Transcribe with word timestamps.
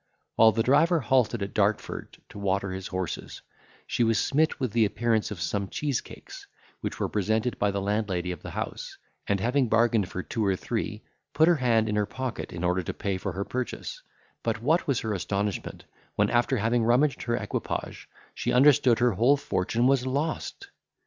While 0.35 0.51
the 0.51 0.63
driver 0.63 1.01
halted 1.01 1.43
at 1.43 1.53
Dartford 1.53 2.17
to 2.29 2.39
water 2.39 2.71
his 2.71 2.87
horses, 2.87 3.43
she 3.85 4.03
was 4.03 4.19
smit 4.19 4.59
with 4.59 4.71
the 4.71 4.83
appearance 4.83 5.29
of 5.29 5.39
some 5.39 5.69
cheesecakes, 5.69 6.47
which 6.79 6.99
were 6.99 7.07
presented 7.07 7.59
by 7.59 7.69
the 7.69 7.81
landlady 7.83 8.31
of 8.31 8.41
the 8.41 8.49
house, 8.49 8.97
and 9.27 9.39
having 9.39 9.69
bargained 9.69 10.09
for 10.09 10.23
two 10.23 10.43
or 10.43 10.55
three, 10.55 11.03
put 11.35 11.47
her 11.47 11.57
hand 11.57 11.87
in 11.87 11.97
her 11.97 12.07
pocket, 12.07 12.51
in 12.51 12.63
order 12.63 12.81
to 12.81 12.95
pay 12.95 13.19
for 13.19 13.33
her 13.33 13.45
purchase; 13.45 14.01
but 14.41 14.59
what 14.59 14.87
was 14.87 15.01
her 15.01 15.13
astonishment, 15.13 15.85
when, 16.15 16.31
after 16.31 16.57
having 16.57 16.83
rummaged 16.83 17.21
her 17.21 17.35
equipage, 17.37 18.09
she 18.33 18.51
understood 18.51 18.97
her 18.97 19.11
whole 19.11 19.37
fortune 19.37 19.85
was 19.85 20.07
lost! 20.07 20.71